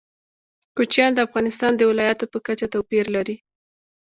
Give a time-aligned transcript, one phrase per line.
[0.75, 3.35] کوچیان د افغانستان د ولایاتو په کچه توپیر لري.